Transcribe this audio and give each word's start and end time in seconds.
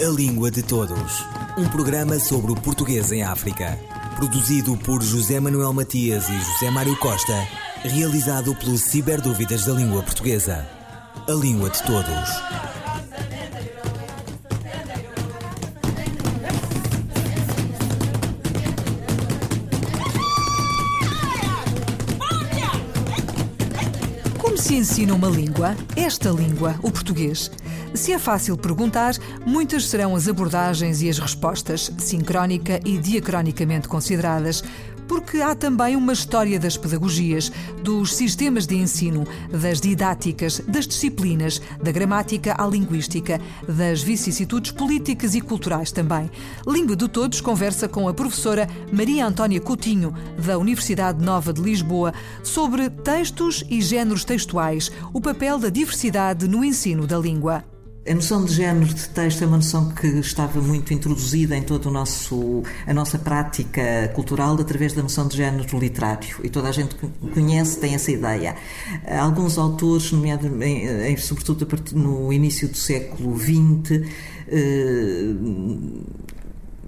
A 0.00 0.08
Língua 0.10 0.48
de 0.48 0.62
Todos. 0.62 1.24
Um 1.56 1.68
programa 1.68 2.20
sobre 2.20 2.52
o 2.52 2.54
português 2.54 3.10
em 3.10 3.24
África. 3.24 3.76
Produzido 4.14 4.76
por 4.76 5.02
José 5.02 5.40
Manuel 5.40 5.72
Matias 5.72 6.28
e 6.28 6.38
José 6.38 6.70
Mário 6.70 6.96
Costa. 6.98 7.34
Realizado 7.82 8.54
pelo 8.54 8.78
Ciberdúvidas 8.78 9.64
da 9.64 9.72
Língua 9.72 10.04
Portuguesa. 10.04 10.64
A 11.26 11.32
Língua 11.32 11.68
de 11.70 11.82
Todos. 11.82 12.28
Como 24.38 24.56
se 24.56 24.76
ensina 24.76 25.12
uma 25.12 25.28
língua? 25.28 25.76
Esta 25.96 26.30
língua, 26.30 26.78
o 26.84 26.90
português. 26.92 27.50
Se 27.94 28.12
é 28.12 28.18
fácil 28.18 28.56
perguntar, 28.56 29.14
muitas 29.46 29.86
serão 29.86 30.14
as 30.14 30.28
abordagens 30.28 31.02
e 31.02 31.08
as 31.08 31.18
respostas, 31.18 31.90
sincrónica 31.98 32.80
e 32.84 32.98
diacronicamente 32.98 33.88
consideradas, 33.88 34.62
porque 35.08 35.40
há 35.40 35.54
também 35.54 35.96
uma 35.96 36.12
história 36.12 36.60
das 36.60 36.76
pedagogias, 36.76 37.50
dos 37.82 38.14
sistemas 38.14 38.66
de 38.66 38.76
ensino, 38.76 39.26
das 39.50 39.80
didáticas, 39.80 40.60
das 40.68 40.86
disciplinas, 40.86 41.62
da 41.82 41.90
gramática 41.90 42.54
à 42.58 42.66
linguística, 42.66 43.40
das 43.66 44.02
vicissitudes 44.02 44.70
políticas 44.70 45.34
e 45.34 45.40
culturais 45.40 45.90
também. 45.90 46.30
Língua 46.66 46.94
de 46.94 47.08
Todos 47.08 47.40
conversa 47.40 47.88
com 47.88 48.06
a 48.06 48.12
professora 48.14 48.68
Maria 48.92 49.26
Antónia 49.26 49.60
Coutinho, 49.60 50.14
da 50.44 50.58
Universidade 50.58 51.24
Nova 51.24 51.54
de 51.54 51.62
Lisboa, 51.62 52.12
sobre 52.42 52.90
textos 52.90 53.64
e 53.70 53.80
géneros 53.80 54.24
textuais, 54.24 54.92
o 55.12 55.20
papel 55.22 55.58
da 55.58 55.70
diversidade 55.70 56.46
no 56.46 56.62
ensino 56.62 57.06
da 57.06 57.18
língua. 57.18 57.64
A 58.08 58.14
noção 58.14 58.42
de 58.42 58.54
género 58.54 58.86
de 58.86 59.06
texto 59.10 59.42
é 59.42 59.46
uma 59.46 59.58
noção 59.58 59.90
que 59.90 60.06
estava 60.06 60.62
muito 60.62 60.94
introduzida 60.94 61.54
em 61.54 61.62
toda 61.62 61.90
a 61.90 61.92
nossa 61.92 63.18
prática 63.18 64.10
cultural 64.14 64.54
através 64.58 64.94
da 64.94 65.02
noção 65.02 65.28
de 65.28 65.36
género 65.36 65.78
literário 65.78 66.40
e 66.42 66.48
toda 66.48 66.70
a 66.70 66.72
gente 66.72 66.96
conhece, 67.34 67.78
tem 67.78 67.94
essa 67.94 68.10
ideia. 68.10 68.56
Alguns 69.20 69.58
autores, 69.58 70.04
sobretudo 70.04 71.98
no 71.98 72.32
início 72.32 72.66
do 72.68 72.78
século 72.78 73.38
XX, 73.38 74.08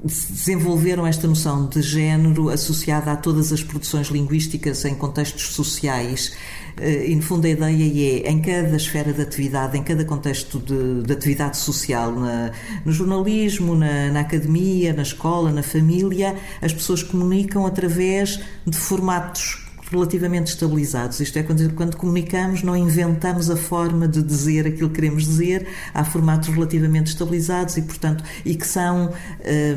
desenvolveram 0.03 1.07
esta 1.07 1.27
noção 1.27 1.67
de 1.67 1.83
género 1.83 2.49
associada 2.49 3.13
a 3.13 3.17
todas 3.17 3.53
as 3.53 3.63
produções 3.63 4.09
linguísticas 4.09 4.85
em 4.85 4.95
contextos 4.95 5.55
sociais. 5.55 6.33
E, 6.81 7.15
no 7.15 7.23
fundo, 7.23 7.47
a 7.47 7.51
ideia 7.51 8.23
é, 8.27 8.31
em 8.31 8.41
cada 8.41 8.77
esfera 8.77 9.13
de 9.13 9.21
atividade, 9.21 9.77
em 9.77 9.83
cada 9.83 10.05
contexto 10.05 10.59
de, 10.59 11.03
de 11.03 11.13
atividade 11.13 11.59
social, 11.59 12.13
na, 12.13 12.53
no 12.85 12.93
jornalismo, 12.93 13.75
na, 13.75 14.11
na 14.11 14.21
academia, 14.21 14.93
na 14.93 15.03
escola, 15.03 15.53
na 15.53 15.63
família, 15.63 16.37
as 16.63 16.73
pessoas 16.73 17.03
comunicam 17.03 17.67
através 17.67 18.41
de 18.67 18.77
formatos 18.77 19.70
relativamente 19.91 20.49
estabilizados. 20.49 21.21
Isto 21.21 21.39
é, 21.39 21.43
quando, 21.43 21.73
quando, 21.75 21.97
comunicamos, 21.97 22.63
não 22.63 22.77
inventamos 22.77 23.51
a 23.51 23.57
forma 23.57 24.07
de 24.07 24.23
dizer 24.23 24.67
aquilo 24.67 24.89
que 24.89 24.95
queremos 24.97 25.25
dizer, 25.25 25.67
há 25.93 26.05
formatos 26.05 26.49
relativamente 26.49 27.09
estabilizados 27.09 27.77
e, 27.77 27.83
portanto, 27.83 28.25
e 28.45 28.55
que 28.55 28.67
são, 28.67 29.13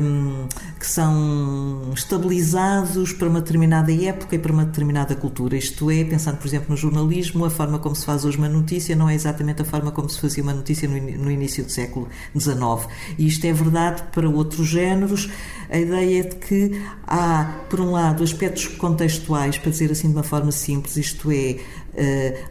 um, 0.00 0.46
que 0.84 0.90
são 0.90 1.80
estabilizados 1.94 3.14
para 3.14 3.26
uma 3.26 3.40
determinada 3.40 3.90
época 3.90 4.36
e 4.36 4.38
para 4.38 4.52
uma 4.52 4.66
determinada 4.66 5.16
cultura. 5.16 5.56
Isto 5.56 5.90
é, 5.90 6.04
pensando, 6.04 6.36
por 6.36 6.46
exemplo, 6.46 6.66
no 6.68 6.76
jornalismo, 6.76 7.46
a 7.46 7.48
forma 7.48 7.78
como 7.78 7.96
se 7.96 8.04
faz 8.04 8.26
hoje 8.26 8.36
uma 8.36 8.50
notícia 8.50 8.94
não 8.94 9.08
é 9.08 9.14
exatamente 9.14 9.62
a 9.62 9.64
forma 9.64 9.90
como 9.90 10.10
se 10.10 10.20
fazia 10.20 10.42
uma 10.42 10.52
notícia 10.52 10.86
no, 10.86 11.30
início 11.30 11.64
do 11.64 11.72
século 11.72 12.06
XIX. 12.38 12.86
E 13.16 13.26
isto 13.26 13.46
é 13.46 13.52
verdade 13.54 14.02
para 14.12 14.28
outros 14.28 14.66
géneros. 14.66 15.30
A 15.70 15.78
ideia 15.78 16.20
é 16.20 16.22
de 16.22 16.36
que 16.36 16.78
há, 17.06 17.60
por 17.70 17.80
um 17.80 17.92
lado, 17.92 18.22
aspectos 18.22 18.66
contextuais, 18.68 19.56
para 19.56 19.70
dizer 19.70 19.90
assim 19.90 20.08
de 20.08 20.14
uma 20.14 20.22
forma 20.22 20.52
simples, 20.52 20.98
isto 20.98 21.30
é, 21.32 21.60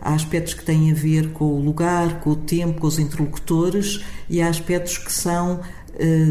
há 0.02 0.12
aspectos 0.12 0.56
que 0.56 0.66
têm 0.66 0.92
a 0.92 0.96
ver 0.96 1.34
com 1.34 1.46
o 1.46 1.64
lugar, 1.64 2.20
com 2.22 2.32
o 2.32 2.36
tempo, 2.36 2.82
com 2.82 2.88
os 2.88 2.98
interlocutores, 2.98 4.04
e 4.28 4.42
há 4.42 4.48
aspectos 4.48 4.98
que 4.98 5.14
são 5.14 5.62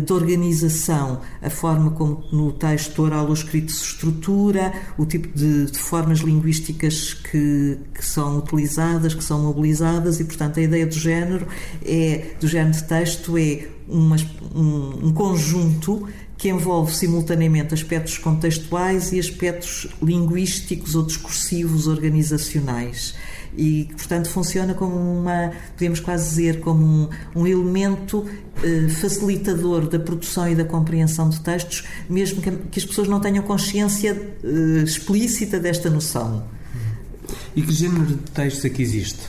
de 0.05 0.13
organização, 0.13 1.21
a 1.41 1.49
forma 1.49 1.93
como 1.93 2.25
no 2.33 2.53
texto 2.53 3.03
oral 3.03 3.27
ou 3.27 3.33
escrito 3.33 3.71
se 3.71 3.85
estrutura, 3.85 4.73
o 4.99 5.07
tipo 5.07 5.29
de, 5.29 5.67
de 5.67 5.79
formas 5.79 6.19
linguísticas 6.19 7.15
que, 7.15 7.79
que, 7.95 8.05
são 8.05 8.39
utilizadas, 8.39 9.15
que 9.15 9.23
são 9.23 9.41
mobilizadas 9.41 10.19
e, 10.19 10.25
portanto, 10.25 10.59
a 10.59 10.63
ideia 10.63 10.87
do 10.87 10.95
género 10.95 11.47
é 11.85 12.35
do 12.41 12.49
género 12.49 12.73
de 12.73 12.85
texto 12.85 13.39
é 13.39 13.69
uma, 13.89 14.17
um, 14.55 15.09
um 15.09 15.13
conjunto 15.13 16.09
que 16.37 16.49
envolve 16.49 16.93
simultaneamente 16.93 17.73
aspectos 17.73 18.19
contextuais 18.19 19.13
e 19.13 19.21
aspectos 19.21 19.87
linguísticos 20.03 20.97
ou 20.97 21.05
discursivos 21.05 21.87
organizacionais 21.87 23.15
e 23.57 23.89
portanto 23.97 24.29
funciona 24.29 24.75
como 24.75 24.95
uma, 24.97 25.53
podemos 25.77 26.01
quase 26.01 26.29
dizer, 26.29 26.61
como 26.61 26.85
um, 26.85 27.09
um 27.37 27.47
elemento 27.47 28.27
eh, 28.63 28.89
facilitador 28.89 29.89
da 29.89 29.99
produção 29.99 30.49
e 30.51 30.55
da 30.55 30.65
compreensão 30.65 31.29
de 31.29 31.41
textos, 31.41 31.85
mesmo 32.09 32.41
que, 32.41 32.51
que 32.51 32.79
as 32.79 32.85
pessoas 32.85 33.09
não 33.09 33.21
tenham 33.21 33.43
consciência 33.45 34.21
eh, 34.43 34.83
explícita 34.83 35.59
desta 35.59 35.91
noção. 35.91 36.45
E 37.55 37.63
que 37.63 37.73
género 37.73 38.07
de 38.07 38.17
textos 38.31 38.65
é 38.65 38.69
que 38.71 38.83
existe? 38.83 39.21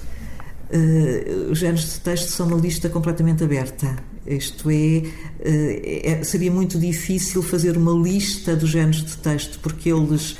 Uh, 0.71 1.51
os 1.51 1.59
géneros 1.59 1.93
de 1.93 1.99
texto 1.99 2.29
são 2.29 2.47
uma 2.47 2.57
lista 2.57 2.89
completamente 2.89 3.43
aberta. 3.43 3.95
Isto 4.25 4.69
é, 4.69 5.03
é, 5.41 6.23
seria 6.23 6.49
muito 6.49 6.79
difícil 6.79 7.43
fazer 7.43 7.77
uma 7.77 7.91
lista 7.91 8.55
dos 8.55 8.69
géneros 8.69 9.03
de 9.03 9.17
texto, 9.17 9.59
porque 9.59 9.91
eles 9.91 10.37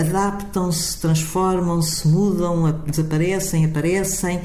adaptam-se, 0.00 0.98
transformam-se, 0.98 2.08
mudam, 2.08 2.82
desaparecem, 2.86 3.64
aparecem. 3.64 4.40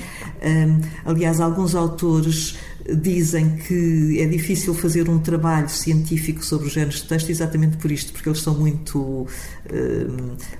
Aliás, 1.05 1.39
alguns 1.39 1.73
autores 1.73 2.55
dizem 2.89 3.57
que 3.57 4.19
é 4.19 4.25
difícil 4.25 4.73
fazer 4.73 5.09
um 5.09 5.19
trabalho 5.19 5.69
científico 5.69 6.43
sobre 6.43 6.67
os 6.67 6.73
géneros 6.73 7.01
de 7.01 7.07
texto 7.07 7.29
exatamente 7.29 7.77
por 7.77 7.91
isto, 7.91 8.11
porque 8.11 8.27
eles 8.27 8.41
são 8.41 8.53
muito, 8.53 9.25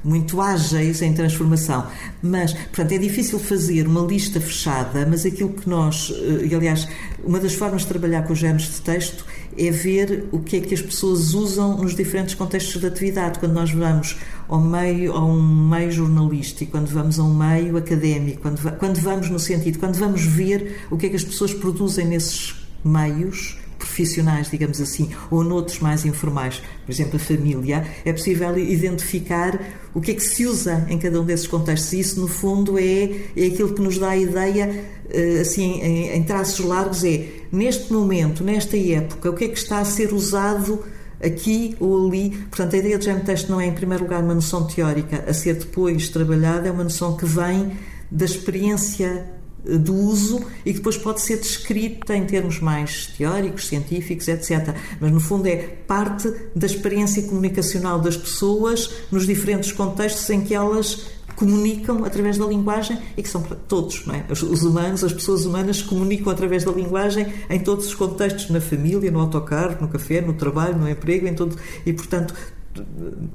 muito 0.03 0.41
ágeis 0.41 1.01
em 1.01 1.13
transformação. 1.13 1.85
Mas, 2.21 2.53
portanto, 2.53 2.93
é 2.93 2.97
difícil 2.97 3.39
fazer 3.39 3.87
uma 3.87 4.01
lista 4.01 4.39
fechada, 4.39 5.05
mas 5.09 5.25
aquilo 5.25 5.49
que 5.49 5.69
nós, 5.69 6.13
eh, 6.15 6.45
e 6.45 6.55
aliás, 6.55 6.87
uma 7.23 7.39
das 7.39 7.53
formas 7.53 7.81
de 7.81 7.87
trabalhar 7.87 8.23
com 8.23 8.33
os 8.33 8.39
géneros 8.39 8.65
de 8.65 8.81
texto 8.81 9.25
é 9.57 9.71
ver 9.71 10.25
o 10.31 10.39
que 10.39 10.57
é 10.57 10.61
que 10.61 10.73
as 10.73 10.81
pessoas 10.81 11.33
usam 11.33 11.77
nos 11.77 11.95
diferentes 11.95 12.35
contextos 12.35 12.81
de 12.81 12.87
atividade. 12.87 13.39
Quando 13.39 13.53
nós 13.53 13.71
vamos 13.71 14.17
ao 14.47 14.59
meio, 14.59 15.13
a 15.13 15.25
um 15.25 15.41
meio 15.41 15.91
jornalístico, 15.91 16.71
quando 16.71 16.87
vamos 16.87 17.19
a 17.19 17.23
um 17.23 17.33
meio 17.33 17.77
académico, 17.77 18.41
quando, 18.41 18.77
quando 18.77 18.99
vamos 18.99 19.29
no 19.29 19.39
sentido, 19.39 19.79
quando 19.79 19.95
vamos 19.95 20.23
ver 20.23 20.85
o 20.89 20.97
que 20.97 21.07
é 21.07 21.09
que 21.09 21.15
as 21.15 21.23
pessoas 21.23 21.53
produzem 21.53 22.05
nesses 22.05 22.55
meios 22.83 23.57
profissionais, 23.93 24.49
digamos 24.49 24.81
assim, 24.81 25.11
ou 25.29 25.43
noutros 25.43 25.79
mais 25.79 26.03
informais, 26.03 26.61
por 26.83 26.91
exemplo, 26.91 27.17
a 27.17 27.19
família, 27.19 27.85
é 28.03 28.11
possível 28.11 28.57
identificar 28.57 29.59
o 29.93 30.01
que 30.01 30.11
é 30.11 30.13
que 30.15 30.23
se 30.23 30.47
usa 30.47 30.85
em 30.89 30.97
cada 30.97 31.21
um 31.21 31.23
desses 31.23 31.45
contextos. 31.45 31.93
E 31.93 31.99
isso, 31.99 32.19
no 32.19 32.27
fundo, 32.27 32.79
é, 32.79 33.03
é 33.37 33.45
aquilo 33.45 33.73
que 33.73 33.81
nos 33.81 33.99
dá 33.99 34.09
a 34.09 34.17
ideia, 34.17 34.83
eh, 35.11 35.39
assim, 35.41 35.79
em, 35.81 36.23
traços 36.23 36.65
largos, 36.65 37.03
é 37.03 37.27
neste 37.51 37.93
momento, 37.93 38.43
nesta 38.43 38.75
época, 38.75 39.29
o 39.29 39.33
que 39.33 39.45
é 39.45 39.47
que 39.47 39.57
está 39.57 39.77
a 39.77 39.85
ser 39.85 40.11
usado 40.11 40.83
aqui 41.23 41.75
ou 41.79 42.07
ali. 42.07 42.31
Portanto, 42.49 42.75
a 42.75 42.79
ideia 42.79 42.97
de 42.97 43.05
género 43.05 43.25
texto 43.25 43.49
não 43.49 43.61
é, 43.61 43.67
em 43.67 43.73
primeiro 43.73 44.03
lugar, 44.03 44.23
uma 44.23 44.33
noção 44.33 44.65
teórica 44.65 45.23
a 45.27 45.33
ser 45.33 45.53
depois 45.53 46.09
trabalhada, 46.09 46.67
é 46.67 46.71
uma 46.71 46.83
noção 46.83 47.15
que 47.15 47.25
vem 47.25 47.73
da 48.09 48.25
experiência 48.25 49.25
do 49.65 49.95
uso 49.95 50.41
e 50.65 50.71
que 50.71 50.79
depois 50.79 50.97
pode 50.97 51.21
ser 51.21 51.37
descrita 51.37 52.15
em 52.15 52.25
termos 52.25 52.59
mais 52.59 53.07
teóricos, 53.17 53.67
científicos, 53.67 54.27
etc. 54.27 54.75
Mas 54.99 55.11
no 55.11 55.19
fundo 55.19 55.47
é 55.47 55.57
parte 55.57 56.31
da 56.55 56.65
experiência 56.65 57.23
comunicacional 57.23 57.99
das 57.99 58.17
pessoas 58.17 58.89
nos 59.11 59.25
diferentes 59.25 59.71
contextos 59.71 60.29
em 60.29 60.41
que 60.41 60.53
elas 60.53 61.07
comunicam 61.35 62.05
através 62.05 62.37
da 62.37 62.45
linguagem 62.45 62.97
e 63.17 63.23
que 63.23 63.29
são 63.29 63.41
todos, 63.67 64.05
não 64.05 64.15
é? 64.15 64.25
Os 64.29 64.63
humanos, 64.63 65.03
as 65.03 65.13
pessoas 65.13 65.45
humanas 65.45 65.81
comunicam 65.81 66.31
através 66.31 66.63
da 66.63 66.71
linguagem 66.71 67.25
em 67.49 67.59
todos 67.59 67.87
os 67.87 67.95
contextos, 67.95 68.49
na 68.49 68.61
família, 68.61 69.09
no 69.09 69.19
autocarro, 69.19 69.77
no 69.81 69.87
café, 69.87 70.21
no 70.21 70.33
trabalho, 70.33 70.77
no 70.77 70.87
emprego, 70.87 71.27
em 71.27 71.33
todo 71.33 71.57
e 71.85 71.93
portanto 71.93 72.33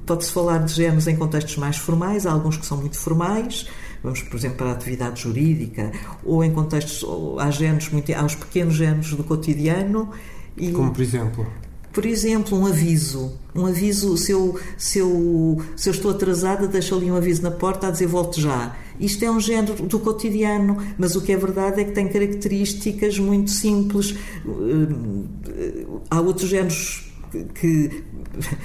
pode-se 0.05 0.31
falar 0.31 0.59
de 0.59 0.73
géneros 0.73 1.07
em 1.07 1.15
contextos 1.15 1.55
mais 1.57 1.77
formais, 1.77 2.25
há 2.25 2.31
alguns 2.31 2.57
que 2.57 2.65
são 2.65 2.77
muito 2.77 2.97
formais, 2.97 3.67
vamos, 4.03 4.21
por 4.23 4.37
exemplo, 4.37 4.57
para 4.57 4.69
a 4.69 4.73
atividade 4.73 5.21
jurídica, 5.21 5.91
ou 6.23 6.43
em 6.43 6.51
contextos, 6.51 7.03
ou 7.03 7.39
há 7.39 7.49
géneros, 7.51 7.89
muito, 7.89 8.11
há 8.13 8.25
os 8.25 8.35
pequenos 8.35 8.75
géneros 8.75 9.13
do 9.13 9.23
cotidiano. 9.23 10.09
E, 10.57 10.71
Como, 10.71 10.91
por 10.91 11.01
exemplo? 11.01 11.47
Por 11.91 12.05
exemplo, 12.05 12.57
um 12.57 12.67
aviso. 12.67 13.33
Um 13.55 13.65
aviso, 13.65 14.15
se 14.15 14.31
eu, 14.31 14.59
se 14.77 14.99
eu, 14.99 15.61
se 15.75 15.89
eu 15.89 15.93
estou 15.93 16.11
atrasada, 16.11 16.67
deixo 16.67 16.95
ali 16.95 17.11
um 17.11 17.15
aviso 17.15 17.41
na 17.41 17.51
porta 17.51 17.87
a 17.87 17.91
dizer 17.91 18.05
volto 18.05 18.39
já. 18.39 18.75
Isto 18.99 19.25
é 19.25 19.31
um 19.31 19.39
género 19.39 19.73
do 19.83 19.99
cotidiano, 19.99 20.77
mas 20.97 21.15
o 21.15 21.21
que 21.21 21.31
é 21.31 21.37
verdade 21.37 21.81
é 21.81 21.83
que 21.83 21.91
tem 21.91 22.07
características 22.07 23.17
muito 23.17 23.49
simples. 23.49 24.15
Eh, 24.45 25.85
há 26.09 26.21
outros 26.21 26.49
géneros 26.49 27.08
que 27.53 28.03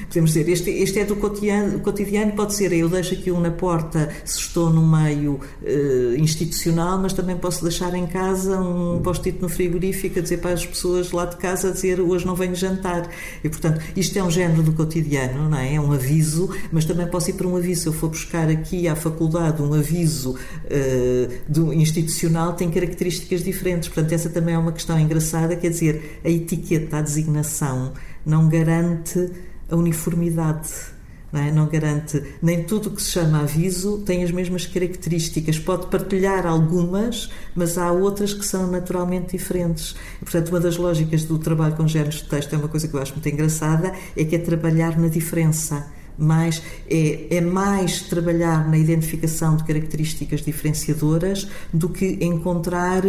podemos 0.08 0.32
dizer, 0.32 0.48
este, 0.48 0.70
este 0.70 1.00
é 1.00 1.04
do 1.04 1.16
cotidiano, 1.16 1.80
cotidiano, 1.80 2.32
pode 2.32 2.54
ser 2.54 2.72
eu 2.72 2.88
deixo 2.88 3.14
aqui 3.14 3.30
um 3.30 3.40
na 3.40 3.50
porta 3.50 4.10
se 4.24 4.38
estou 4.38 4.70
no 4.70 4.86
meio 4.86 5.40
uh, 5.62 6.16
institucional, 6.16 6.98
mas 6.98 7.12
também 7.12 7.36
posso 7.36 7.62
deixar 7.62 7.94
em 7.94 8.06
casa 8.06 8.58
um 8.60 9.00
post-it 9.02 9.40
no 9.40 9.48
frigorífico 9.48 10.18
a 10.18 10.22
dizer 10.22 10.38
para 10.38 10.52
as 10.52 10.64
pessoas 10.64 11.12
lá 11.12 11.26
de 11.26 11.36
casa 11.36 11.72
dizer 11.72 12.00
hoje 12.00 12.26
não 12.26 12.34
venho 12.34 12.54
jantar. 12.54 13.08
E 13.42 13.48
portanto, 13.48 13.80
isto 13.96 14.18
é 14.18 14.22
um 14.22 14.30
género 14.30 14.62
do 14.62 14.72
cotidiano, 14.72 15.48
não 15.48 15.58
é? 15.58 15.74
É 15.74 15.80
um 15.80 15.92
aviso, 15.92 16.50
mas 16.72 16.84
também 16.84 17.06
posso 17.06 17.30
ir 17.30 17.34
para 17.34 17.46
um 17.46 17.56
aviso. 17.56 17.82
Se 17.82 17.86
eu 17.88 17.92
for 17.92 18.08
buscar 18.08 18.48
aqui 18.48 18.88
à 18.88 18.96
faculdade 18.96 19.62
um 19.62 19.74
aviso 19.74 20.32
uh, 20.32 21.32
do 21.48 21.72
institucional, 21.72 22.54
tem 22.54 22.70
características 22.70 23.42
diferentes. 23.42 23.88
Portanto, 23.88 24.12
essa 24.12 24.30
também 24.30 24.54
é 24.54 24.58
uma 24.58 24.72
questão 24.72 24.98
engraçada, 24.98 25.56
quer 25.56 25.70
dizer, 25.70 26.20
a 26.24 26.30
etiqueta, 26.30 26.98
a 26.98 27.02
designação 27.02 27.92
não 28.24 28.48
garante 28.48 29.30
a 29.70 29.76
uniformidade. 29.76 30.70
Não, 31.32 31.40
é? 31.40 31.50
não, 31.50 31.66
garante 31.66 32.22
nem 32.40 32.62
tudo 32.62 32.90
o 32.90 32.92
que 32.92 33.02
se 33.02 33.10
chama 33.10 33.40
aviso 33.40 33.98
tem 34.06 34.22
as 34.22 34.30
mesmas 34.30 34.66
características. 34.66 35.58
Pode 35.58 35.88
partilhar 35.88 36.46
algumas, 36.46 37.28
mas 37.56 37.76
há 37.76 37.90
outras 37.90 38.32
que 38.32 38.46
são 38.46 38.70
naturalmente 38.70 39.36
diferentes. 39.36 39.96
Portanto, 40.20 40.50
uma 40.50 40.60
das 40.60 40.76
lógicas 40.76 41.24
do 41.24 41.36
trabalho 41.38 41.74
com 41.74 41.88
géneros 41.88 42.16
de 42.16 42.28
texto 42.28 42.52
é 42.54 42.56
uma 42.56 42.68
coisa 42.68 42.86
que 42.86 42.94
eu 42.94 43.02
acho 43.02 43.12
muito 43.14 43.28
engraçada, 43.28 43.92
é 44.16 44.24
que 44.24 44.36
é 44.36 44.38
trabalhar 44.38 44.96
na 44.96 45.08
diferença 45.08 45.92
mais 46.18 46.62
é, 46.88 47.36
é 47.36 47.40
mais 47.40 48.02
trabalhar 48.02 48.68
na 48.68 48.78
identificação 48.78 49.56
de 49.56 49.64
características 49.64 50.42
diferenciadoras 50.42 51.48
do 51.72 51.88
que 51.88 52.18
encontrar 52.20 53.02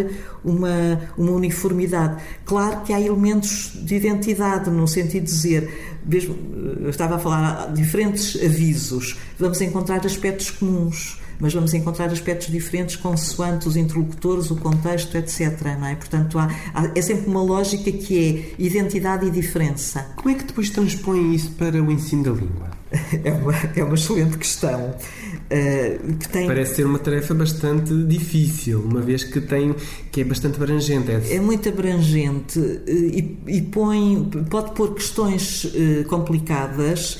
uma, 0.44 1.02
uma 1.18 1.32
uniformidade. 1.32 2.22
Claro 2.46 2.82
que 2.82 2.94
há 2.94 3.00
elementos 3.00 3.72
de 3.76 3.96
identidade, 3.96 4.70
no 4.70 4.88
sentido 4.88 5.26
de 5.26 5.32
dizer, 5.32 5.98
mesmo, 6.06 6.36
eu 6.82 6.90
estava 6.90 7.16
a 7.16 7.20
falar 7.20 7.74
diferentes 7.74 8.42
avisos, 8.44 9.18
vamos 9.40 9.60
encontrar 9.62 10.06
aspectos 10.06 10.52
comuns 10.52 11.20
mas 11.40 11.54
vamos 11.54 11.74
encontrar 11.74 12.08
aspectos 12.12 12.48
diferentes 12.48 12.96
consoante 12.96 13.68
os 13.68 13.76
interlocutores, 13.76 14.50
o 14.52 14.56
contexto, 14.56 15.16
etc. 15.18 15.78
Não 15.80 15.88
é? 15.88 15.96
Portanto, 15.96 16.38
há, 16.40 16.50
há, 16.74 16.92
é 16.96 17.02
sempre 17.02 17.30
uma 17.30 17.42
lógica 17.42 17.92
que 17.92 18.56
é 18.58 18.64
identidade 18.64 19.26
e 19.26 19.32
diferença. 19.32 20.14
Como 20.16 20.30
é 20.30 20.36
que 20.36 20.46
depois 20.46 20.70
transpõe 20.70 21.34
isso 21.34 21.52
para 21.52 21.82
o 21.82 21.92
ensino 21.92 22.24
da 22.24 22.32
língua? 22.32 22.75
É 23.24 23.32
uma, 23.32 23.54
é 23.76 23.84
uma 23.84 23.96
excelente 23.96 24.38
questão. 24.38 24.92
Uh, 24.92 26.14
que 26.18 26.30
tem... 26.30 26.48
Parece 26.48 26.76
ser 26.76 26.86
uma 26.86 27.00
tarefa 27.00 27.34
bastante 27.34 27.94
difícil, 28.06 28.82
uma 28.82 29.02
vez 29.02 29.24
que 29.24 29.42
tem 29.42 29.76
que 30.12 30.22
é 30.22 30.24
bastante 30.24 30.56
abrangente. 30.56 31.12
É, 31.12 31.36
é 31.36 31.40
muito 31.40 31.68
abrangente 31.68 32.60
uh, 32.60 32.84
e, 32.88 33.38
e, 33.48 33.62
põe, 33.62 34.30
pode 34.50 34.72
pôr 34.72 34.94
questões 34.94 35.66
uh, 35.66 36.06
complicadas 36.08 37.20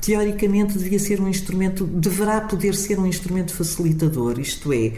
teoricamente 0.00 0.78
devia 0.78 0.98
ser 0.98 1.20
um 1.20 1.28
instrumento, 1.28 1.84
deverá 1.84 2.40
poder 2.40 2.74
ser 2.74 2.98
um 2.98 3.06
instrumento 3.06 3.52
facilitador, 3.52 4.40
isto 4.40 4.72
é, 4.72 4.92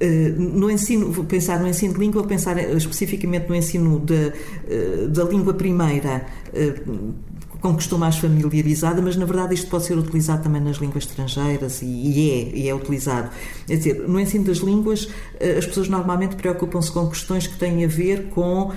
eh, 0.00 0.30
no 0.36 0.70
ensino, 0.70 1.12
vou 1.12 1.24
pensar 1.24 1.60
no 1.60 1.68
ensino 1.68 1.94
de 1.94 2.00
língua, 2.00 2.22
vou 2.22 2.28
pensar 2.28 2.58
especificamente 2.74 3.48
no 3.48 3.54
ensino 3.54 4.00
de, 4.00 4.32
eh, 4.68 5.06
da 5.08 5.24
língua 5.24 5.54
primeira, 5.54 6.26
eh, 6.52 6.74
com 7.60 7.74
que 7.74 7.82
estou 7.82 7.98
mais 7.98 8.16
familiarizada, 8.16 9.02
mas 9.02 9.16
na 9.16 9.24
verdade 9.24 9.54
isto 9.54 9.68
pode 9.68 9.84
ser 9.84 9.96
utilizado 9.96 10.42
também 10.42 10.60
nas 10.60 10.76
línguas 10.76 11.04
estrangeiras 11.04 11.82
e, 11.82 12.30
é, 12.30 12.56
e 12.56 12.68
é 12.68 12.74
utilizado. 12.74 13.30
É 13.68 13.76
dizer, 13.76 14.08
no 14.08 14.18
ensino 14.20 14.44
das 14.44 14.58
línguas, 14.58 15.08
as 15.58 15.66
pessoas 15.66 15.88
normalmente 15.88 16.36
preocupam-se 16.36 16.90
com 16.92 17.08
questões 17.08 17.46
que 17.46 17.56
têm 17.58 17.84
a 17.84 17.88
ver 17.88 18.28
com 18.28 18.68
uh, 18.68 18.74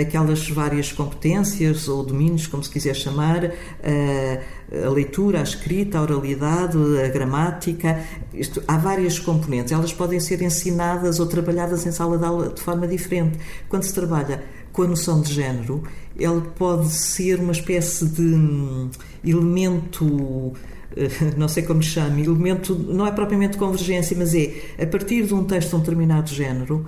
aquelas 0.00 0.48
várias 0.48 0.92
competências 0.92 1.88
ou 1.88 2.02
domínios, 2.02 2.46
como 2.46 2.62
se 2.62 2.70
quiser 2.70 2.94
chamar, 2.94 3.44
uh, 3.44 4.86
a 4.86 4.90
leitura, 4.90 5.40
a 5.40 5.42
escrita, 5.42 5.98
a 5.98 6.02
oralidade, 6.02 6.76
a 7.04 7.08
gramática. 7.08 8.02
Isto, 8.34 8.62
há 8.66 8.76
várias 8.76 9.18
componentes. 9.18 9.72
Elas 9.72 9.92
podem 9.92 10.18
ser 10.18 10.42
ensinadas 10.42 11.20
ou 11.20 11.26
trabalhadas 11.26 11.86
em 11.86 11.92
sala 11.92 12.18
de 12.18 12.24
aula 12.24 12.48
de 12.48 12.60
forma 12.60 12.86
diferente. 12.86 13.38
Quando 13.68 13.84
se 13.84 13.94
trabalha 13.94 14.42
com 14.76 14.82
a 14.82 14.86
noção 14.86 15.22
de 15.22 15.32
género, 15.32 15.82
ele 16.18 16.42
pode 16.54 16.90
ser 16.90 17.40
uma 17.40 17.52
espécie 17.52 18.06
de 18.06 18.20
hum, 18.20 18.90
elemento 19.24 20.52
eh, 20.94 21.08
não 21.38 21.48
sei 21.48 21.62
como 21.62 21.82
chame, 21.82 22.24
elemento, 22.24 22.74
não 22.74 23.06
é 23.06 23.10
propriamente 23.10 23.56
convergência, 23.56 24.14
mas 24.16 24.34
é 24.34 24.52
a 24.78 24.86
partir 24.86 25.24
de 25.24 25.32
um 25.32 25.44
texto 25.44 25.70
de 25.70 25.76
um 25.76 25.78
determinado 25.78 26.28
género, 26.28 26.84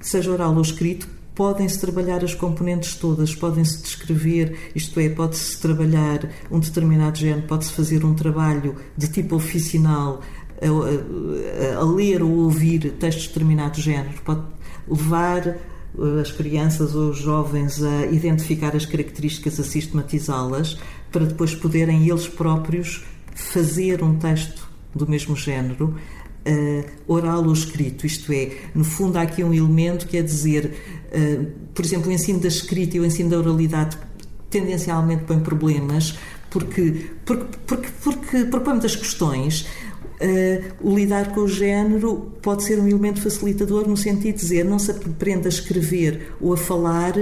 seja 0.00 0.32
oral 0.32 0.54
ou 0.54 0.62
escrito, 0.62 1.06
podem-se 1.34 1.78
trabalhar 1.78 2.24
as 2.24 2.34
componentes 2.34 2.94
todas, 2.94 3.34
podem-se 3.34 3.82
descrever, 3.82 4.70
isto 4.74 4.98
é, 4.98 5.10
pode-se 5.10 5.60
trabalhar 5.60 6.30
um 6.50 6.58
determinado 6.58 7.18
género, 7.18 7.42
pode-se 7.42 7.72
fazer 7.72 8.02
um 8.02 8.14
trabalho 8.14 8.76
de 8.96 9.08
tipo 9.08 9.36
oficinal 9.36 10.22
a, 10.62 11.74
a, 11.76 11.80
a, 11.80 11.84
ler 11.84 12.22
ou 12.22 12.30
ouvir 12.30 12.92
textos 12.92 13.24
de 13.24 13.28
determinado 13.28 13.78
género, 13.78 14.22
pode 14.24 14.40
levar 14.88 15.58
as 16.20 16.30
crianças 16.30 16.94
ou 16.94 17.10
os 17.10 17.18
jovens 17.18 17.82
a 17.82 18.06
identificar 18.06 18.76
as 18.76 18.84
características, 18.84 19.58
a 19.58 19.64
sistematizá-las, 19.64 20.78
para 21.10 21.24
depois 21.24 21.54
poderem 21.54 22.08
eles 22.08 22.28
próprios 22.28 23.04
fazer 23.34 24.02
um 24.02 24.16
texto 24.16 24.68
do 24.94 25.08
mesmo 25.08 25.36
género 25.36 25.94
uh, 26.46 26.84
oral 27.06 27.44
ou 27.44 27.52
escrito, 27.52 28.06
isto 28.06 28.32
é, 28.32 28.56
no 28.74 28.84
fundo 28.84 29.16
há 29.16 29.22
aqui 29.22 29.42
um 29.42 29.52
elemento 29.52 30.06
que 30.06 30.16
é 30.16 30.22
dizer, 30.22 30.74
uh, 31.12 31.46
por 31.74 31.84
exemplo, 31.84 32.08
o 32.08 32.12
ensino 32.12 32.40
da 32.40 32.48
escrita 32.48 32.96
e 32.96 33.00
o 33.00 33.04
ensino 33.04 33.30
da 33.30 33.38
oralidade 33.38 33.98
tendencialmente 34.50 35.24
põem 35.24 35.40
problemas 35.40 36.16
porque, 36.50 37.10
porque, 37.24 37.58
porque, 37.66 38.44
porque 38.44 38.70
muitas 38.70 38.96
questões 38.96 39.66
o 40.80 40.94
lidar 40.94 41.32
com 41.32 41.40
o 41.40 41.48
género 41.48 42.32
pode 42.40 42.64
ser 42.64 42.78
um 42.78 42.88
elemento 42.88 43.20
facilitador 43.20 43.86
no 43.86 43.96
sentido 43.96 44.34
de 44.36 44.40
dizer 44.40 44.64
não 44.64 44.78
se 44.78 44.90
aprende 44.90 45.46
a 45.46 45.48
escrever 45.48 46.32
ou 46.40 46.54
a 46.54 46.56
falar 46.56 47.12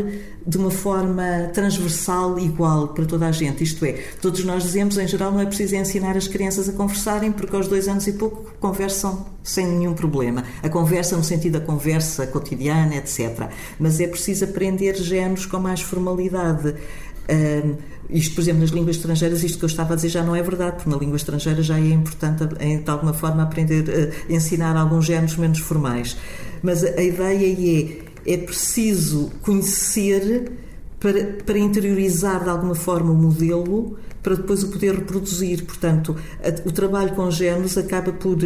de 0.46 0.58
uma 0.58 0.70
forma 0.70 1.50
transversal 1.52 2.38
igual 2.38 2.88
para 2.88 3.06
toda 3.06 3.26
a 3.26 3.32
gente. 3.32 3.64
Isto 3.64 3.84
é, 3.84 3.92
todos 4.20 4.44
nós 4.44 4.62
dizemos 4.62 4.98
em 4.98 5.08
geral 5.08 5.32
não 5.32 5.40
é 5.40 5.46
preciso 5.46 5.74
ensinar 5.74 6.16
as 6.16 6.28
crianças 6.28 6.68
a 6.68 6.72
conversarem 6.72 7.32
porque 7.32 7.56
aos 7.56 7.66
dois 7.66 7.88
anos 7.88 8.06
e 8.06 8.12
pouco 8.12 8.52
conversam 8.60 9.26
sem 9.42 9.66
nenhum 9.66 9.94
problema. 9.94 10.44
A 10.62 10.68
conversa 10.68 11.16
no 11.16 11.24
sentido 11.24 11.58
da 11.58 11.64
conversa 11.64 12.26
cotidiana, 12.26 12.96
etc. 12.96 13.48
Mas 13.78 14.00
é 14.00 14.06
preciso 14.06 14.44
aprender 14.44 14.94
géneros 14.96 15.46
com 15.46 15.58
mais 15.58 15.80
formalidade. 15.80 16.74
Uh, 17.28 17.76
isto, 18.10 18.34
por 18.34 18.42
exemplo, 18.42 18.60
nas 18.60 18.70
línguas 18.70 18.96
estrangeiras, 18.96 19.42
isto 19.42 19.58
que 19.58 19.64
eu 19.64 19.68
estava 19.68 19.94
a 19.94 19.96
dizer 19.96 20.10
já 20.10 20.22
não 20.22 20.36
é 20.36 20.42
verdade, 20.42 20.76
porque 20.76 20.90
na 20.90 20.96
língua 20.96 21.16
estrangeira 21.16 21.62
já 21.62 21.78
é 21.78 21.88
importante, 21.88 22.44
de 22.46 22.90
alguma 22.90 23.14
forma, 23.14 23.42
aprender 23.42 23.88
a 23.88 23.92
eh, 23.92 24.12
ensinar 24.28 24.76
alguns 24.76 25.06
géneros 25.06 25.36
menos 25.36 25.58
formais. 25.58 26.16
Mas 26.62 26.84
a 26.84 27.02
ideia 27.02 27.98
é, 28.26 28.34
é 28.34 28.36
preciso 28.36 29.30
conhecer 29.40 30.52
para, 31.00 31.24
para 31.44 31.58
interiorizar 31.58 32.44
de 32.44 32.50
alguma 32.50 32.74
forma 32.74 33.10
o 33.10 33.14
modelo, 33.14 33.96
para 34.22 34.36
depois 34.36 34.62
o 34.62 34.68
poder 34.68 34.94
reproduzir. 34.94 35.64
Portanto, 35.64 36.14
o 36.64 36.72
trabalho 36.72 37.14
com 37.14 37.30
géneros 37.30 37.76
acaba 37.76 38.12
por 38.12 38.38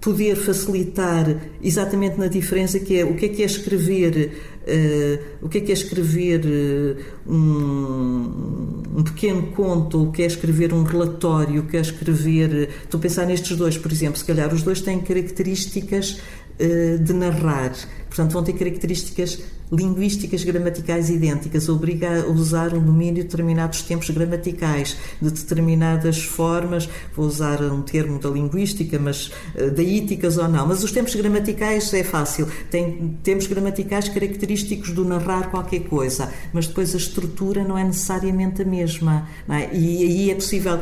poder 0.00 0.36
facilitar 0.36 1.26
exatamente 1.62 2.18
na 2.18 2.28
diferença 2.28 2.78
que 2.78 2.98
é 2.98 3.04
o 3.04 3.14
que 3.14 3.26
é 3.26 3.28
que 3.28 3.42
é 3.42 3.46
escrever 3.46 4.32
uh, 4.62 5.44
o 5.44 5.48
que 5.48 5.58
é 5.58 5.60
que 5.60 5.72
é 5.72 5.74
escrever 5.74 6.40
uh, 6.44 7.32
um, 7.32 8.82
um, 8.96 9.02
pequeno 9.02 9.48
conto 9.48 10.04
o 10.04 10.12
que 10.12 10.22
é 10.22 10.26
escrever 10.26 10.72
um 10.72 10.84
relatório 10.84 11.62
o 11.62 11.66
que 11.66 11.76
é 11.76 11.80
escrever 11.80 12.50
uh, 12.50 12.84
estou 12.84 12.98
a 12.98 13.02
pensar 13.02 13.26
nestes 13.26 13.56
dois 13.56 13.76
por 13.76 13.90
exemplo 13.90 14.18
se 14.18 14.24
calhar 14.24 14.54
os 14.54 14.62
dois 14.62 14.80
têm 14.80 15.00
características 15.00 16.20
de 16.58 17.12
narrar. 17.12 17.72
Portanto 18.08 18.32
vão 18.32 18.42
ter 18.42 18.52
características 18.54 19.38
linguísticas 19.70 20.44
gramaticais 20.44 21.10
idênticas, 21.10 21.68
obriga 21.68 22.22
a 22.22 22.26
usar 22.26 22.74
um 22.74 22.82
domínio 22.82 23.22
de 23.22 23.22
determinados 23.22 23.82
tempos 23.82 24.10
gramaticais, 24.10 24.96
de 25.20 25.30
determinadas 25.30 26.22
formas, 26.22 26.88
vou 27.14 27.26
usar 27.26 27.62
um 27.62 27.82
termo 27.82 28.18
da 28.18 28.28
linguística, 28.28 28.98
mas 28.98 29.30
uh, 29.54 29.70
daíticas 29.70 30.38
ou 30.38 30.48
não. 30.48 30.66
Mas 30.66 30.82
os 30.82 30.92
tempos 30.92 31.14
gramaticais 31.14 31.92
é 31.92 32.02
fácil, 32.02 32.48
tem 32.70 33.18
tempos 33.22 33.46
gramaticais 33.46 34.08
característicos 34.08 34.90
do 34.92 35.04
narrar 35.04 35.50
qualquer 35.50 35.80
coisa, 35.80 36.32
mas 36.52 36.66
depois 36.66 36.94
a 36.94 36.98
estrutura 36.98 37.64
não 37.64 37.76
é 37.76 37.84
necessariamente 37.84 38.62
a 38.62 38.64
mesma. 38.64 39.28
É? 39.48 39.74
E 39.74 40.02
aí 40.04 40.30
é 40.30 40.34
possível 40.34 40.80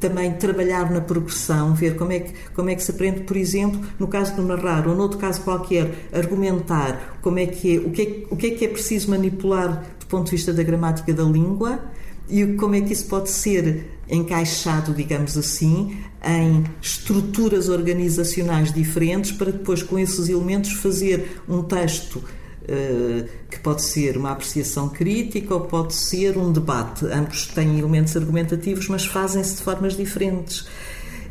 também 0.00 0.32
trabalhar 0.32 0.90
na 0.90 1.00
progressão, 1.00 1.74
ver 1.74 1.96
como 1.96 2.12
é, 2.12 2.20
que, 2.20 2.32
como 2.54 2.70
é 2.70 2.74
que 2.74 2.82
se 2.82 2.90
aprende, 2.90 3.20
por 3.20 3.36
exemplo, 3.36 3.80
no 3.98 4.08
caso 4.08 4.34
do 4.34 4.42
narrar 4.42 4.86
ou 4.88 4.94
noutro 4.94 5.18
caso 5.18 5.40
qualquer, 5.42 6.08
argumentar 6.12 7.18
como 7.22 7.38
é 7.38 7.46
que 7.46 7.76
é, 7.76 7.80
o 7.80 7.90
que 7.90 8.02
é, 8.02 8.25
o 8.30 8.36
que 8.36 8.48
é 8.48 8.50
que 8.50 8.64
é 8.64 8.68
preciso 8.68 9.10
manipular 9.10 9.84
do 9.98 10.06
ponto 10.06 10.26
de 10.26 10.32
vista 10.32 10.52
da 10.52 10.62
gramática 10.62 11.12
da 11.12 11.24
língua 11.24 11.80
e 12.28 12.44
como 12.54 12.74
é 12.74 12.80
que 12.80 12.92
isso 12.92 13.06
pode 13.06 13.30
ser 13.30 13.98
encaixado, 14.08 14.92
digamos 14.92 15.36
assim, 15.36 15.96
em 16.24 16.64
estruturas 16.80 17.68
organizacionais 17.68 18.72
diferentes 18.72 19.32
para 19.32 19.52
depois, 19.52 19.82
com 19.82 19.98
esses 19.98 20.28
elementos, 20.28 20.72
fazer 20.72 21.40
um 21.48 21.62
texto 21.62 22.16
uh, 22.16 23.28
que 23.48 23.58
pode 23.60 23.82
ser 23.82 24.16
uma 24.16 24.32
apreciação 24.32 24.88
crítica 24.88 25.54
ou 25.54 25.62
pode 25.62 25.94
ser 25.94 26.36
um 26.36 26.52
debate. 26.52 27.06
Ambos 27.06 27.46
têm 27.46 27.78
elementos 27.78 28.16
argumentativos, 28.16 28.88
mas 28.88 29.06
fazem-se 29.06 29.56
de 29.56 29.62
formas 29.62 29.96
diferentes. 29.96 30.66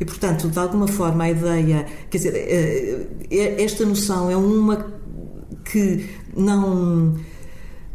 E, 0.00 0.04
portanto, 0.04 0.48
de 0.48 0.58
alguma 0.58 0.88
forma, 0.88 1.24
a 1.24 1.30
ideia. 1.30 1.86
Quer 2.10 2.18
dizer, 2.18 3.08
uh, 3.30 3.62
esta 3.62 3.84
noção 3.84 4.30
é 4.30 4.36
uma 4.36 4.94
que 5.64 6.08
não 6.36 7.14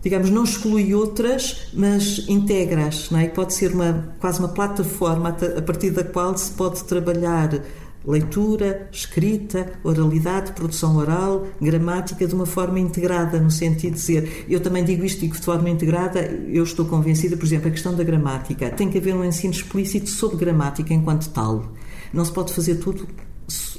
digamos, 0.01 0.29
não 0.31 0.43
exclui 0.43 0.95
outras, 0.95 1.67
mas 1.73 2.25
integra-as, 2.27 3.11
não 3.11 3.19
é? 3.19 3.27
Pode 3.27 3.53
ser 3.53 3.71
uma, 3.71 4.15
quase 4.19 4.39
uma 4.39 4.49
plataforma 4.49 5.29
a 5.29 5.61
partir 5.61 5.91
da 5.91 6.03
qual 6.03 6.35
se 6.35 6.51
pode 6.51 6.83
trabalhar 6.85 7.61
leitura, 8.03 8.89
escrita, 8.91 9.73
oralidade, 9.83 10.53
produção 10.53 10.97
oral, 10.97 11.45
gramática 11.61 12.25
de 12.25 12.33
uma 12.33 12.47
forma 12.47 12.79
integrada, 12.79 13.39
no 13.39 13.51
sentido 13.51 13.93
de 13.93 13.99
dizer, 13.99 14.45
eu 14.49 14.59
também 14.59 14.83
digo 14.83 15.05
isto, 15.05 15.19
digo 15.19 15.35
de 15.35 15.41
forma 15.45 15.69
integrada, 15.69 16.19
eu 16.21 16.63
estou 16.63 16.85
convencida, 16.85 17.37
por 17.37 17.45
exemplo, 17.45 17.67
a 17.67 17.71
questão 17.71 17.93
da 17.93 18.03
gramática, 18.03 18.71
tem 18.71 18.89
que 18.89 18.97
haver 18.97 19.13
um 19.13 19.23
ensino 19.23 19.53
explícito 19.53 20.09
sobre 20.09 20.37
gramática 20.37 20.91
enquanto 20.93 21.29
tal. 21.29 21.71
Não 22.11 22.25
se 22.25 22.31
pode 22.31 22.53
fazer 22.53 22.75
tudo 22.75 23.07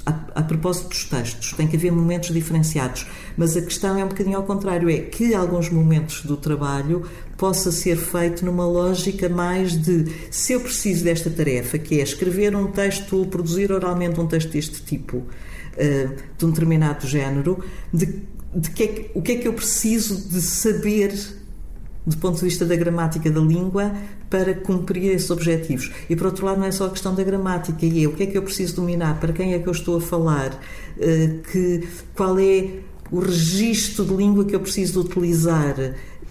a, 0.05 0.41
a, 0.41 0.43
propósito 0.43 0.89
dos 0.89 1.05
textos, 1.05 1.53
tem 1.53 1.67
que 1.67 1.77
haver 1.77 1.93
momentos 1.93 2.33
diferenciados, 2.33 3.07
mas 3.37 3.57
a 3.57 3.63
questão 3.63 3.97
é 3.99 4.05
um 4.05 4.09
bocadinho 4.09 4.37
ao 4.37 4.43
contrário, 4.43 4.91
é 4.91 4.99
que 4.99 5.35
alguns 5.35 5.71
momentos 5.71 6.25
do 6.25 6.37
trabalho 6.37 7.09
possa 7.37 7.71
ser 7.71 7.97
feito 7.97 8.45
numa 8.45 8.67
lógica 8.67 9.29
mais 9.29 9.73
de 9.77 10.07
se 10.31 10.53
eu 10.53 10.61
preciso 10.61 11.05
desta 11.05 11.31
tarefa, 11.31 11.79
que 11.79 12.01
é 12.01 12.03
escrever 12.03 12.55
um 12.57 12.67
texto 12.67 13.17
ou 13.17 13.27
produzir 13.27 13.71
oralmente 13.71 14.21
um 14.21 14.27
texto 14.27 14.51
deste 14.51 14.83
tipo, 14.83 15.19
uh, 15.19 16.17
de 16.37 16.45
um 16.45 16.51
determinado 16.51 17.07
género, 17.07 17.65
de, 17.93 18.23
de 18.55 18.71
que 18.71 18.83
é, 18.83 19.11
o 19.15 19.23
que 19.23 19.33
é 19.33 19.37
que 19.37 19.49
eu 19.49 19.53
preciso 19.53 20.29
de 20.29 20.41
saber 20.41 21.13
do 22.05 22.17
ponto 22.17 22.39
de 22.39 22.45
vista 22.45 22.65
da 22.65 22.75
gramática 22.75 23.31
da 23.31 23.41
língua 23.41 23.93
para 24.29 24.55
cumprir 24.55 25.13
esses 25.13 25.31
objetivos. 25.31 25.91
E 26.11 26.17
por 26.17 26.27
outro 26.27 26.47
lado, 26.47 26.59
não 26.59 26.67
é 26.67 26.73
só 26.73 26.87
a 26.87 26.91
questão 26.91 27.15
da 27.15 27.23
gramática, 27.23 27.87
e 27.87 28.05
é 28.05 28.09
o 28.09 28.13
que 28.13 28.25
é 28.25 28.27
que 28.27 28.37
eu 28.37 28.43
preciso 28.43 28.77
dominar, 28.77 29.21
para 29.21 29.33
quem 29.33 29.55
é 29.55 29.59
que 29.59 29.69
eu 29.69 29.73
estou 29.73 29.99
a 29.99 30.01
falar, 30.01 30.59
eh, 30.99 31.35
que, 31.51 31.87
qual 32.15 32.39
é 32.39 32.81
o 33.11 33.21
registro 33.21 34.05
de 34.05 34.15
língua 34.15 34.45
que 34.45 34.55
eu 34.55 34.61
preciso 34.61 35.01
utilizar. 35.01 35.77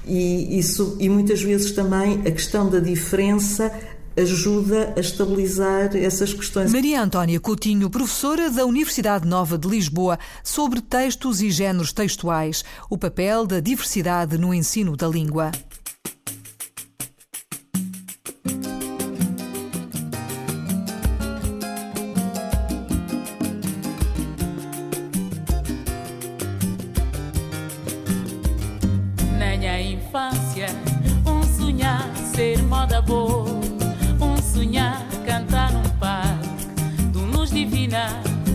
E, 0.06 0.58
isso, 0.58 0.98
e 1.00 1.08
muitas 1.08 1.44
vezes 1.44 1.72
também 1.72 2.22
a 2.26 2.32
questão 2.32 2.68
da 2.70 2.80
diferença 2.80 3.72
ajuda 4.18 4.94
a 4.96 5.00
estabilizar 5.00 5.96
essas 5.96 6.34
questões. 6.34 6.72
Maria 6.72 7.02
Antónia 7.02 7.40
Coutinho, 7.40 7.90
professora 7.90 8.50
da 8.50 8.66
Universidade 8.66 9.28
Nova 9.28 9.58
de 9.58 9.68
Lisboa, 9.68 10.20
sobre 10.44 10.82
textos 10.82 11.42
e 11.42 11.50
géneros 11.50 11.94
textuais, 11.94 12.64
o 12.90 12.98
papel 12.98 13.46
da 13.46 13.60
diversidade 13.60 14.38
no 14.38 14.54
ensino 14.54 14.98
da 14.98 15.08
língua. 15.08 15.52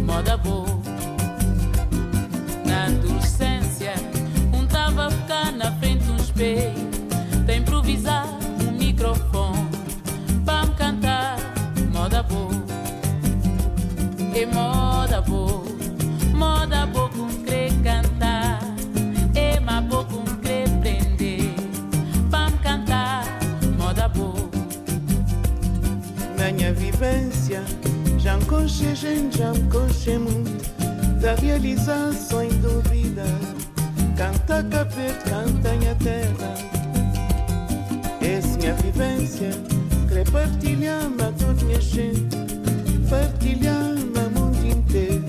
Moda 0.05 0.37
boa. 0.39 0.67
Na 2.65 2.87
adolescência, 2.87 3.93
um 4.53 4.67
tava 4.67 5.07
a 5.07 5.11
ficar 5.11 5.53
na 5.53 5.73
frente 5.73 6.05
de 6.05 6.11
um 6.13 6.17
espelho, 6.17 6.91
improvisar 7.55 8.27
um 8.67 8.73
microfone, 8.73 9.69
para 10.45 10.67
me 10.67 10.75
cantar, 10.75 11.37
moda 11.93 12.23
boa. 12.23 12.67
E 14.35 14.47
moda 14.47 15.21
boa, 15.21 15.65
moda 16.35 16.87
boa 16.87 17.09
com 17.11 17.29
crer 17.45 17.73
cantar, 17.83 18.61
e 19.35 19.61
ma 19.61 19.81
boa 19.83 20.05
com 20.05 20.25
crer 20.41 20.69
prender, 20.81 21.55
para 22.31 22.51
me 22.51 22.59
cantar, 22.59 23.25
moda 23.79 24.09
boa 24.09 24.47
minha 26.53 26.73
vivência 26.73 27.63
conchei, 28.41 28.95
gente, 28.95 29.39
já 29.39 29.53
me 29.53 29.63
conchei 29.71 30.19
muito 30.19 31.21
da 31.21 31.35
realização 31.35 32.43
em 32.43 32.49
dúvida. 32.61 33.25
Canta 34.17 34.63
capete, 34.65 35.25
canta 35.29 35.75
em 35.75 35.89
a 35.89 35.95
terra. 35.95 36.55
Essa 38.21 38.55
é 38.55 38.61
minha 38.61 38.75
vivência, 38.75 39.51
querer 40.09 40.31
partilhar-me 40.31 41.23
a 41.23 41.33
toda 41.33 41.65
minha 41.65 41.81
gente, 41.81 42.37
partilhar-me 43.09 44.19
a 44.19 44.29
mundo 44.29 44.67
inteiro. 44.67 45.25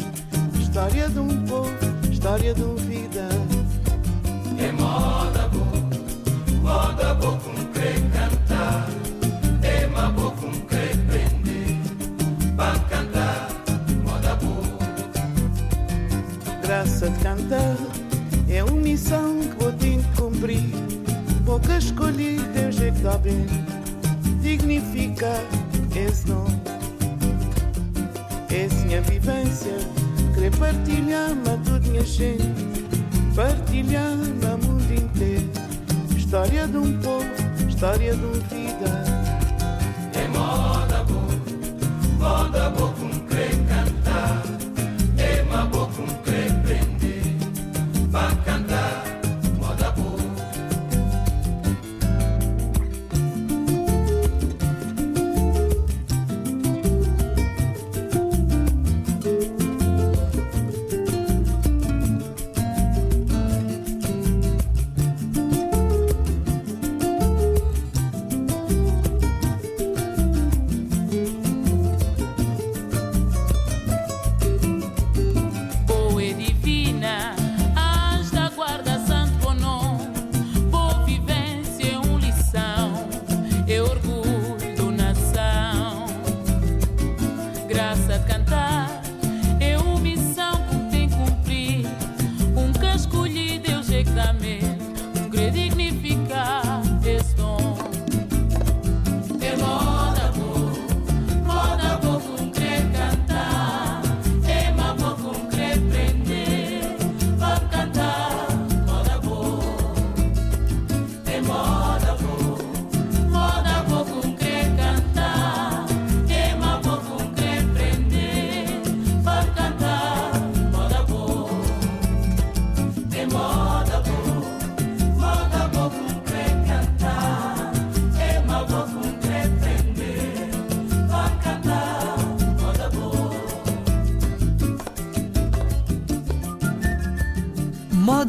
História 0.60 1.10
de 1.10 1.20
um 1.20 1.46
povo, 1.46 1.76
história 2.12 2.54
de 2.54 2.62
uma 2.64 2.87
De 17.38 18.54
é 18.54 18.64
uma 18.64 18.72
missão 18.72 19.40
que 19.40 19.64
vou 19.64 19.72
ter 19.74 19.98
que 20.00 20.22
cumprir. 20.22 20.70
Pouca 21.46 21.78
escolhi, 21.78 22.38
é 22.56 22.92
que 22.92 23.02
dá 23.02 23.18
bem, 23.18 23.46
dignificar 24.42 25.40
esse 25.96 26.28
nome. 26.28 26.60
Essa 28.50 28.86
minha 28.86 29.02
vivência, 29.02 29.78
querer 30.34 30.56
partilhar-me 30.58 31.50
a 31.50 31.58
toda 31.64 31.80
minha 31.88 32.04
gente, 32.04 32.44
partilhar-me 33.36 34.46
a 34.46 34.58
mundo 34.58 34.92
inteiro. 34.92 35.50
História 36.18 36.68
de 36.68 36.78
um 36.78 37.00
povo, 37.00 37.26
história 37.70 38.16
de 38.16 38.26
uma 38.26 38.34
vida. 38.34 39.04
É 40.16 40.28
moda 40.28 41.04
boa, 41.04 41.38
moda 42.20 42.70
boa 42.72 42.92
com 42.94 43.10
querer 43.28 43.67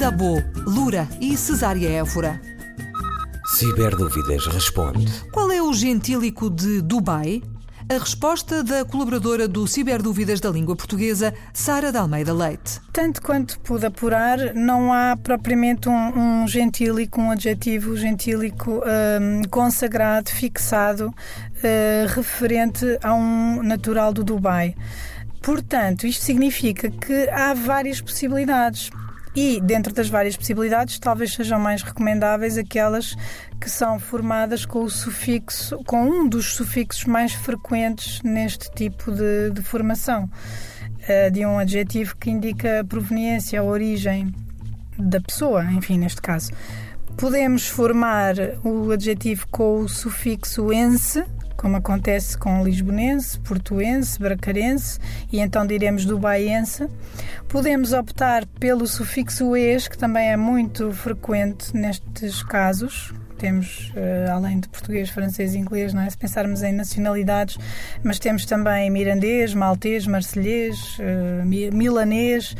Bo, 0.07 0.41
Lura 0.65 1.09
e 1.21 1.37
Cesária 1.37 1.89
Évora. 1.89 2.41
Ciberdúvidas 3.57 4.47
responde. 4.47 5.13
Qual 5.33 5.51
é 5.51 5.61
o 5.61 5.73
gentílico 5.73 6.49
de 6.49 6.81
Dubai? 6.81 7.43
A 7.91 7.99
resposta 7.99 8.63
da 8.63 8.85
colaboradora 8.85 9.49
do 9.49 9.67
Ciberdúvidas 9.67 10.39
da 10.39 10.51
Língua 10.51 10.77
Portuguesa, 10.77 11.35
Sara 11.53 11.91
de 11.91 11.99
Almeida 11.99 12.33
Leite. 12.33 12.81
Tanto 12.93 13.21
quanto 13.21 13.59
pude 13.61 13.87
apurar, 13.87 14.55
não 14.55 14.93
há 14.93 15.17
propriamente 15.17 15.89
um, 15.89 16.43
um 16.43 16.47
gentílico, 16.47 17.21
um 17.21 17.33
adjetivo 17.33 17.97
gentílico 17.97 18.81
um, 18.81 19.43
consagrado, 19.51 20.31
fixado, 20.31 21.09
uh, 21.09 22.15
referente 22.15 22.85
a 23.03 23.13
um 23.15 23.63
natural 23.63 24.13
do 24.13 24.23
Dubai. 24.23 24.77
Portanto, 25.43 26.07
isto 26.07 26.23
significa 26.23 26.91
que 26.91 27.29
há 27.31 27.53
várias 27.53 28.01
possibilidades. 28.01 28.91
E, 29.35 29.61
dentro 29.61 29.93
das 29.93 30.09
várias 30.09 30.37
possibilidades, 30.37 30.99
talvez 30.99 31.35
sejam 31.35 31.61
mais 31.61 31.83
recomendáveis 31.83 32.57
aquelas 32.57 33.15
que 33.61 33.71
são 33.71 33.99
formadas 33.99 34.65
com 34.65 34.83
o 34.83 34.91
sufixo, 34.91 35.79
com 35.85 36.03
um 36.03 36.29
dos 36.29 36.55
sufixos 36.55 37.05
mais 37.05 37.33
frequentes 37.33 38.23
neste 38.23 38.71
tipo 38.73 39.13
de, 39.13 39.51
de 39.51 39.63
formação, 39.63 40.25
uh, 40.25 41.31
de 41.31 41.45
um 41.45 41.59
adjetivo 41.59 42.17
que 42.17 42.31
indica 42.31 42.81
a 42.81 42.85
proveniência, 42.85 43.61
a 43.61 43.65
origem 43.65 44.35
da 44.99 45.21
pessoa, 45.21 45.65
enfim, 45.65 45.99
neste 45.99 46.21
caso. 46.21 46.51
Podemos 47.17 47.67
formar 47.67 48.35
o 48.65 48.91
adjetivo 48.93 49.47
com 49.51 49.81
o 49.81 49.89
sufixo 49.89 50.73
ense, 50.73 51.25
como 51.59 51.77
acontece 51.77 52.39
com 52.39 52.65
lisbonense, 52.65 53.39
portuense, 53.41 54.19
bracarense 54.19 54.99
e 55.31 55.41
então 55.41 55.67
diremos 55.67 56.07
dubaiense. 56.07 56.89
Podemos 57.49 57.93
optar 57.93 58.47
pelo 58.47 58.87
sufixo 58.87 59.55
es, 59.57 59.89
que 59.89 59.99
também 59.99 60.31
é 60.31 60.37
muito 60.37 60.93
frequente 60.93 61.77
nestes 61.77 62.43
casos, 62.45 63.13
temos, 63.39 63.93
uh, 63.95 64.33
além 64.33 64.61
de 64.61 64.69
português, 64.69 65.11
francês 65.11 65.55
e 65.55 65.59
inglês, 65.59 65.95
não 65.95 66.03
é? 66.03 66.11
se 66.11 66.19
pensarmos 66.19 66.63
em 66.63 66.73
nacionalidades, 66.73 67.57
mas 68.03 68.19
temos 68.19 68.45
também 68.45 68.91
mirandês, 68.91 69.55
maltês, 69.55 70.07
marselhês, 70.07 70.99
uh, 70.99 71.47
milanês. 71.47 72.55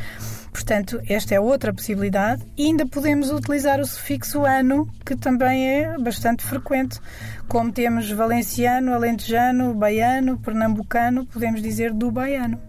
Portanto, 0.59 1.01
esta 1.07 1.33
é 1.33 1.39
outra 1.39 1.73
possibilidade. 1.73 2.45
E 2.57 2.65
ainda 2.65 2.85
podemos 2.85 3.31
utilizar 3.31 3.79
o 3.79 3.85
sufixo 3.85 4.43
ano, 4.43 4.89
que 5.05 5.15
também 5.15 5.65
é 5.65 5.97
bastante 5.97 6.43
frequente. 6.43 6.99
Como 7.47 7.71
temos 7.71 8.11
valenciano, 8.11 8.93
alentejano, 8.93 9.73
baiano, 9.73 10.37
pernambucano, 10.37 11.25
podemos 11.25 11.61
dizer 11.61 11.93
do 11.93 12.11
baiano. 12.11 12.59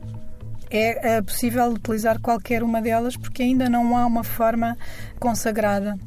É, 0.70 1.16
é 1.16 1.22
possível 1.22 1.66
utilizar 1.66 2.20
qualquer 2.20 2.62
uma 2.62 2.80
delas 2.80 3.16
porque 3.16 3.42
ainda 3.42 3.68
não 3.68 3.96
há 3.96 4.06
uma 4.06 4.22
forma 4.22 4.78
consagrada 5.18 5.98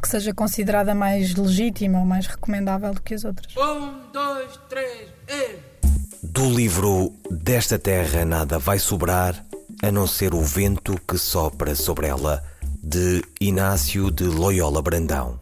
que 0.00 0.08
seja 0.08 0.32
considerada 0.32 0.94
mais 0.94 1.34
legítima 1.34 1.98
ou 1.98 2.06
mais 2.06 2.28
recomendável 2.28 2.94
do 2.94 3.02
que 3.02 3.14
as 3.14 3.24
outras. 3.24 3.52
Um, 3.56 4.12
dois, 4.12 4.60
três, 4.68 5.08
e... 5.28 5.76
Do 6.22 6.50
livro 6.50 7.12
Desta 7.30 7.78
Terra 7.78 8.24
Nada 8.24 8.58
Vai 8.58 8.78
Sobrar, 8.78 9.45
a 9.86 9.92
não 9.92 10.04
ser 10.04 10.34
o 10.34 10.40
vento 10.40 11.00
que 11.06 11.16
sopra 11.16 11.76
sobre 11.76 12.08
ela, 12.08 12.42
de 12.82 13.22
Inácio 13.40 14.10
de 14.10 14.24
Loyola 14.24 14.82
Brandão. 14.82 15.38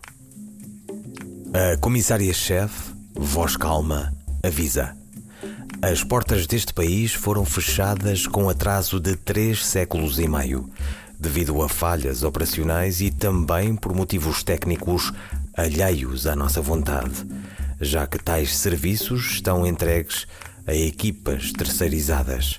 A 1.54 1.78
comissária-chefe, 1.78 2.92
voz 3.14 3.56
calma, 3.56 4.12
avisa. 4.42 4.94
As 5.80 6.04
portas 6.04 6.46
deste 6.46 6.74
país 6.74 7.14
foram 7.14 7.46
fechadas 7.46 8.26
com 8.26 8.50
atraso 8.50 9.00
de 9.00 9.16
três 9.16 9.64
séculos 9.64 10.18
e 10.18 10.28
meio 10.28 10.70
devido 11.18 11.62
a 11.62 11.68
falhas 11.68 12.22
operacionais 12.22 13.00
e 13.00 13.10
também 13.10 13.74
por 13.74 13.94
motivos 13.94 14.42
técnicos 14.42 15.10
alheios 15.56 16.26
à 16.26 16.36
nossa 16.36 16.60
vontade, 16.60 17.26
já 17.80 18.06
que 18.06 18.19
tais 18.19 18.54
serviços 18.54 19.25
estão 19.32 19.66
entregues 19.66 20.26
a 20.66 20.75
equipas 20.75 21.50
terceirizadas. 21.50 22.58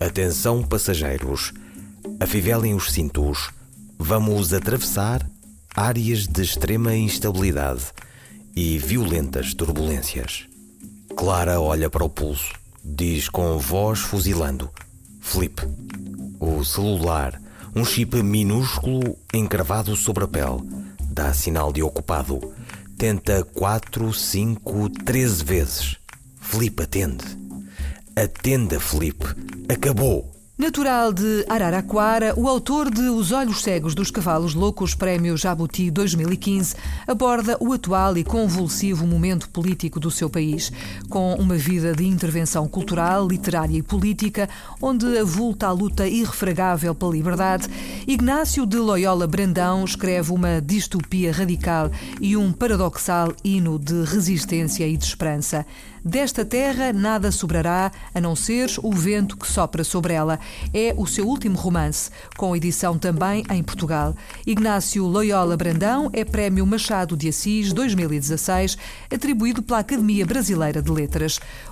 Atenção, 0.00 0.62
passageiros, 0.62 1.52
afivelem 2.20 2.72
os 2.72 2.92
cintos, 2.92 3.50
vamos 3.98 4.52
atravessar 4.52 5.28
áreas 5.74 6.28
de 6.28 6.40
extrema 6.40 6.94
instabilidade 6.94 7.86
e 8.54 8.78
violentas 8.78 9.54
turbulências. 9.54 10.46
Clara 11.16 11.60
olha 11.60 11.90
para 11.90 12.04
o 12.04 12.08
pulso, 12.08 12.54
diz 12.84 13.28
com 13.28 13.58
voz 13.58 13.98
fuzilando: 13.98 14.70
Felipe. 15.20 15.62
O 16.38 16.64
celular, 16.64 17.42
um 17.74 17.84
chip 17.84 18.22
minúsculo 18.22 19.18
encravado 19.34 19.96
sobre 19.96 20.22
a 20.22 20.28
pele, 20.28 20.62
dá 21.10 21.34
sinal 21.34 21.72
de 21.72 21.82
ocupado. 21.82 22.54
Tenta 22.96 23.42
4, 23.42 24.12
5, 24.12 24.90
13 25.04 25.44
vezes. 25.44 25.96
Felipe 26.40 26.84
atende. 26.84 27.47
Atenda, 28.18 28.80
Felipe. 28.80 29.26
Acabou. 29.68 30.28
Natural 30.58 31.12
de 31.12 31.46
Araraquara, 31.48 32.34
o 32.36 32.48
autor 32.48 32.90
de 32.90 33.02
Os 33.02 33.30
Olhos 33.30 33.62
Cegos 33.62 33.94
dos 33.94 34.10
Cavalos 34.10 34.54
Loucos, 34.54 34.92
Prémio 34.92 35.36
Jabuti 35.36 35.88
2015, 35.88 36.74
aborda 37.06 37.56
o 37.60 37.72
atual 37.72 38.18
e 38.18 38.24
convulsivo 38.24 39.06
momento 39.06 39.48
político 39.50 40.00
do 40.00 40.10
seu 40.10 40.28
país, 40.28 40.72
com 41.08 41.34
uma 41.34 41.54
vida 41.54 41.94
de 41.94 42.04
intervenção 42.04 42.66
cultural, 42.66 43.28
literária 43.28 43.78
e 43.78 43.82
política, 43.84 44.48
onde 44.82 45.16
avulta 45.16 45.68
a 45.68 45.72
luta 45.72 46.08
irrefragável 46.08 46.92
pela 46.92 47.12
liberdade. 47.12 47.68
Ignácio 48.04 48.66
de 48.66 48.78
Loyola 48.78 49.28
Brandão 49.28 49.84
escreve 49.84 50.32
uma 50.32 50.60
distopia 50.60 51.30
radical 51.30 51.88
e 52.20 52.36
um 52.36 52.50
paradoxal 52.50 53.32
hino 53.44 53.78
de 53.78 54.02
resistência 54.02 54.88
e 54.88 54.96
de 54.96 55.04
esperança. 55.04 55.64
Desta 56.04 56.44
terra 56.44 56.92
nada 56.92 57.30
sobrará 57.32 57.90
a 58.14 58.20
não 58.20 58.36
ser 58.36 58.70
o 58.82 58.92
vento 58.92 59.36
que 59.36 59.46
sopra 59.46 59.82
sobre 59.82 60.14
ela. 60.14 60.38
É 60.72 60.94
o 60.96 61.06
seu 61.06 61.26
último 61.26 61.56
romance, 61.56 62.10
com 62.36 62.54
edição 62.54 62.98
também 62.98 63.44
em 63.50 63.62
Portugal. 63.62 64.14
Ignácio 64.46 65.04
Loyola 65.06 65.56
Brandão 65.56 66.10
é 66.12 66.24
Prémio 66.24 66.66
Machado 66.66 67.16
de 67.16 67.28
Assis 67.28 67.72
2016, 67.72 68.78
atribuído 69.12 69.62
pela 69.62 69.80
Academia 69.80 70.24
Brasileira 70.24 70.80
de 70.80 70.90
Letras. 70.90 71.40